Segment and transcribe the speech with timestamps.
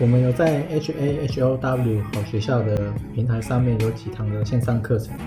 [0.00, 5.18] 我们有在 H A H O W 好学校的平台上面有几堂的线上课程。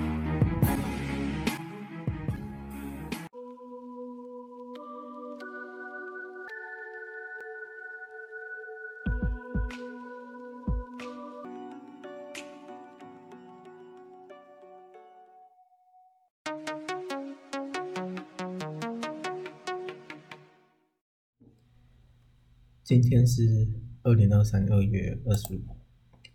[22.86, 23.68] 今天是
[24.04, 25.62] 二零二三二月二十五，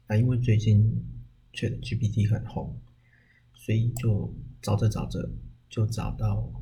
[0.09, 1.05] 那因为最近
[1.53, 2.81] Chat GPT 很红，
[3.55, 5.29] 所以就找着找着
[5.69, 6.53] 就找到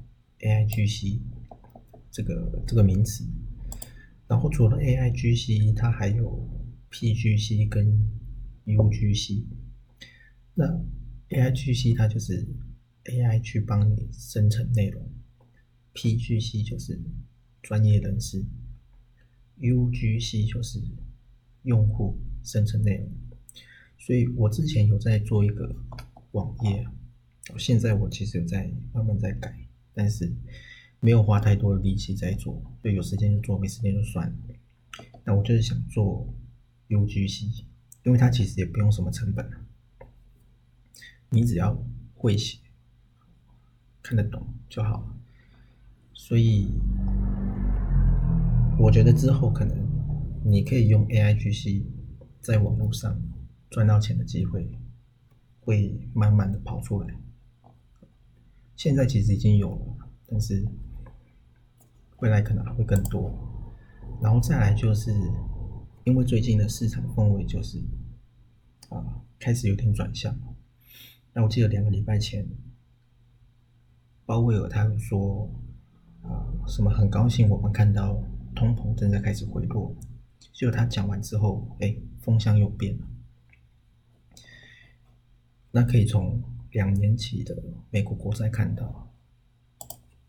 [0.40, 1.20] AIGC
[2.10, 3.24] 这个这个名词。
[4.26, 6.48] 然后除了 AIGC，它还有
[6.90, 7.86] PGC 跟
[8.64, 9.44] UGC。
[10.54, 10.64] 那
[11.28, 12.46] AIGC 它就是
[13.04, 15.06] AI 去帮你生成内容
[15.92, 16.98] ，PGC 就是
[17.62, 18.42] 专业人士。
[19.60, 20.82] UGC 就是
[21.62, 23.10] 用户生成内容，
[23.96, 25.74] 所以我之前有在做一个
[26.32, 26.86] 网页，
[27.56, 30.30] 现在我其实有在慢慢在改，但是
[31.00, 34.36] 没有花太多的力气在做，就有时间就做，没时间就算了。
[35.24, 36.26] 那我就是想做
[36.88, 37.64] UGC，
[38.02, 39.50] 因为它其实也不用什么成本，
[41.30, 41.82] 你只要
[42.14, 42.58] 会写、
[44.02, 45.16] 看得懂就好了，
[46.12, 46.68] 所以。
[48.76, 49.76] 我觉得之后可能
[50.44, 51.84] 你可以用 AIGC
[52.40, 53.18] 在网络上
[53.70, 54.70] 赚到钱的机会
[55.60, 57.14] 会慢慢的跑出来。
[58.76, 60.66] 现在其实已经有了，但是
[62.18, 63.32] 未来可能还会更多。
[64.20, 65.12] 然后再来就是，
[66.04, 67.80] 因为最近的市场氛围就是
[68.90, 70.36] 啊开始有点转向。
[71.32, 72.46] 那我记得两个礼拜前，
[74.26, 75.48] 鲍威尔他说
[76.22, 78.22] 啊什么很高兴我们看到。
[78.54, 79.94] 通膨正在开始回落，
[80.52, 83.06] 结果他讲完之后，哎，风向又变了。
[85.72, 87.60] 那可以从两年期的
[87.90, 89.12] 美国国债看到，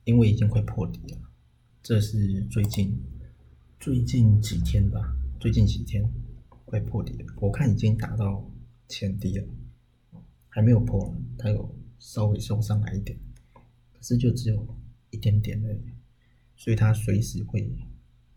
[0.04, 1.20] 因为已经快破底了。
[1.84, 3.00] 这是最近
[3.80, 6.04] 最近几天吧，最近几天
[6.66, 7.34] 快破底了。
[7.40, 8.50] 我看已经达到
[8.88, 9.48] 前低了，
[10.50, 13.18] 还没有破，它有稍微收上来一点，
[13.94, 14.68] 可是就只有
[15.12, 15.84] 一点点而已，
[16.56, 17.72] 所以它随时会。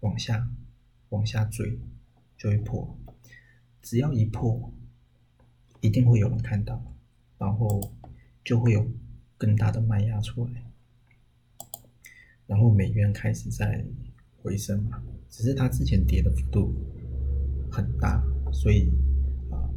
[0.00, 0.48] 往下，
[1.08, 1.78] 往下坠，
[2.36, 2.98] 就会破。
[3.82, 4.72] 只要一破，
[5.80, 6.94] 一定会有人看到，
[7.38, 7.80] 然后
[8.44, 8.90] 就会有
[9.36, 10.70] 更大的卖压出来，
[12.46, 13.84] 然后美元开始在
[14.36, 15.02] 回升嘛。
[15.30, 16.74] 只是它之前跌的幅度
[17.70, 18.22] 很大，
[18.52, 18.90] 所以
[19.50, 19.70] 啊，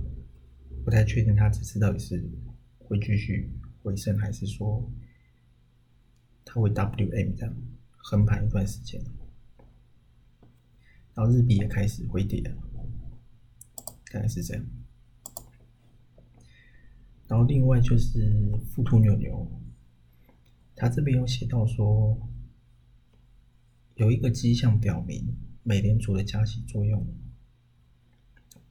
[0.84, 2.24] 不太确定它这次到底是
[2.80, 3.50] 会继续
[3.84, 4.90] 回升，还是说
[6.46, 7.56] 它会 WM 这样
[7.98, 9.02] 横盘一段时间。
[11.14, 12.56] 然后日币也开始回跌了，
[14.12, 14.66] 大概是这样。
[17.28, 19.50] 然后另外就是富途牛牛，
[20.76, 22.18] 他这边有写到说，
[23.96, 27.06] 有一个迹象表明，美联储的加息作用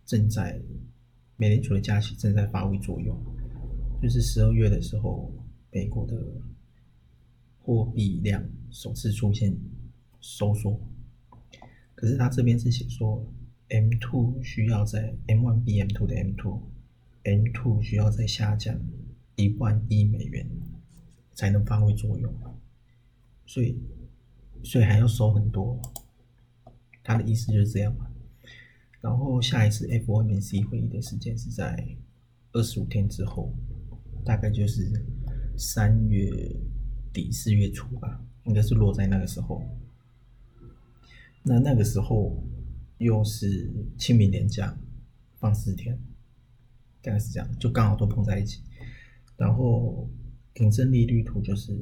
[0.04, 0.60] 正在，
[1.36, 3.16] 美联储的加息正在发挥作用，
[4.02, 5.32] 就是十二月的时候，
[5.70, 6.16] 美国的
[7.60, 9.56] 货币量首次出现
[10.20, 10.78] 收缩。
[12.00, 13.22] 可是他这边是写说
[13.68, 18.80] ，M two 需要在 M one 比 M two 的 M two，M two 需要再下降
[19.36, 20.48] 一万亿美元
[21.34, 22.32] 才能发挥作用，
[23.44, 23.78] 所以
[24.64, 25.78] 所以还要收很多，
[27.04, 28.06] 他的意思就是这样嘛。
[29.02, 31.86] 然后下一次 FOMC 会议的时间是在
[32.52, 33.52] 二十五天之后，
[34.24, 34.90] 大概就是
[35.58, 36.30] 三月
[37.12, 39.62] 底四月初吧，应该是落在那个时候。
[41.42, 42.42] 那那个时候
[42.98, 44.78] 又是清明年假，
[45.38, 45.98] 放四天，
[47.00, 48.62] 大概是这样，就刚好都碰在一起。
[49.38, 50.10] 然后
[50.52, 51.74] 顶升利率图就是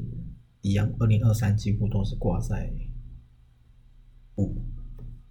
[0.61, 2.73] 一样，二零二三几乎都是挂在
[4.37, 4.63] 五，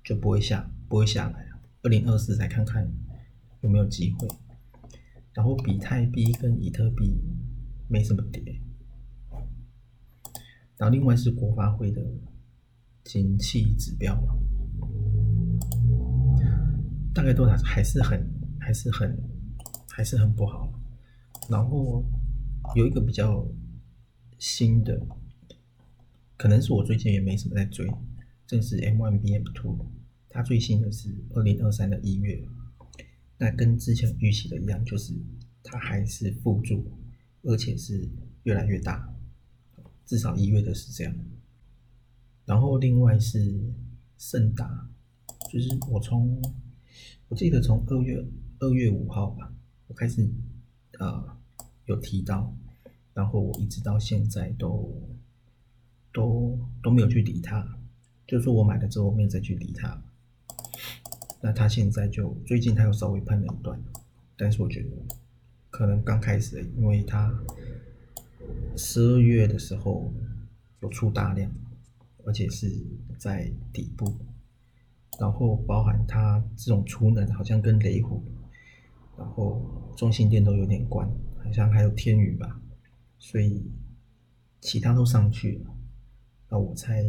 [0.03, 1.61] 就不会下，不会下来了。
[1.83, 2.91] 二零二四再看看
[3.61, 4.27] 有没有机会。
[5.31, 7.17] 然后比特币跟以特币
[7.87, 8.59] 没什么跌。
[10.75, 12.01] 然后另外是国发会的。
[13.07, 14.21] 景气指标
[17.13, 19.17] 大概都还还是很还是很
[19.89, 20.69] 还是很不好。
[21.49, 22.03] 然后
[22.75, 23.47] 有一个比较
[24.37, 25.01] 新的，
[26.35, 27.89] 可能是我最近也没什么在追，
[28.45, 29.87] 这是 M one B M two，
[30.29, 32.43] 它最新的是二零二三的一月，
[33.37, 35.13] 那跟之前预期的一样，就是
[35.63, 36.91] 它还是负注，
[37.43, 38.09] 而且是
[38.43, 39.15] 越来越大，
[40.05, 41.15] 至少一月的是这样。
[42.47, 43.53] 然后另外是
[44.17, 44.89] 盛达，
[45.51, 46.41] 就是我从
[47.27, 48.25] 我记得从二月
[48.59, 49.53] 二月五号吧，
[49.87, 50.25] 我开始
[50.97, 51.37] 呃
[51.87, 52.55] 有提到，
[53.13, 54.89] 然后我一直到现在都
[56.13, 57.77] 都都没有去理它，
[58.25, 60.01] 就是说我买了之后没有再去理它。
[61.41, 63.77] 那它现在就最近它又稍微喷了一段，
[64.37, 64.89] 但是我觉得
[65.69, 67.37] 可能刚开始，因为它
[68.77, 70.09] 十二月的时候
[70.79, 71.51] 有出大量，
[72.27, 72.69] 而且是
[73.17, 74.13] 在底部。
[75.19, 78.23] 然后包含它这种储能，好像跟雷虎，
[79.17, 81.09] 然后中心店都有点关，
[81.43, 82.61] 好像还有天宇吧，
[83.17, 83.65] 所以
[84.61, 85.73] 其他都上去了。
[86.49, 87.03] 那我猜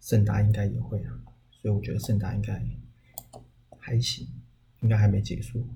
[0.00, 2.64] 盛达应该也会啊，所以我觉得盛达应该
[3.78, 4.26] 还行，
[4.80, 5.66] 应该还没结束，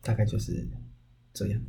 [0.00, 0.66] 大概就是
[1.34, 1.60] 这样。